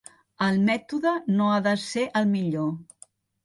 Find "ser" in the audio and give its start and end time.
1.85-2.09